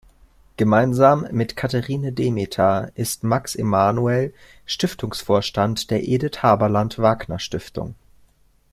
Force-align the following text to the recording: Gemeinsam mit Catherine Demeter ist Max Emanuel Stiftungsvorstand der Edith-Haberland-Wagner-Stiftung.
Gemeinsam 0.57 1.27
mit 1.29 1.55
Catherine 1.55 2.11
Demeter 2.11 2.91
ist 2.95 3.23
Max 3.23 3.53
Emanuel 3.53 4.33
Stiftungsvorstand 4.65 5.91
der 5.91 6.01
Edith-Haberland-Wagner-Stiftung. 6.01 7.93